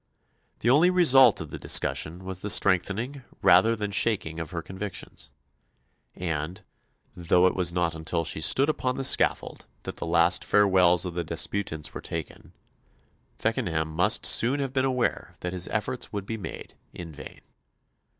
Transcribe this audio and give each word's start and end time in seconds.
The 0.61 0.69
only 0.71 0.89
result 0.89 1.39
of 1.41 1.51
the 1.51 1.59
discussion 1.59 2.23
was 2.25 2.39
the 2.39 2.49
strengthening 2.49 3.21
rather 3.43 3.75
than 3.75 3.91
shaking 3.91 4.39
of 4.39 4.49
her 4.49 4.63
convictions; 4.63 5.29
and 6.15 6.63
though 7.15 7.45
it 7.45 7.53
was 7.53 7.71
not 7.71 7.93
until 7.93 8.23
she 8.25 8.41
stood 8.41 8.67
upon 8.67 8.97
the 8.97 9.03
scaffold 9.03 9.67
that 9.83 9.97
the 9.97 10.07
last 10.07 10.43
farewells 10.43 11.05
of 11.05 11.13
the 11.13 11.23
disputants 11.23 11.93
were 11.93 12.01
taken, 12.01 12.53
Feckenham 13.37 13.89
must 13.89 14.25
soon 14.25 14.59
have 14.59 14.73
been 14.73 14.85
aware 14.85 15.35
that 15.41 15.53
his 15.53 15.67
efforts 15.67 16.11
would 16.11 16.25
be 16.25 16.35
made 16.35 16.73
in 16.95 17.11
vain. 17.11 17.41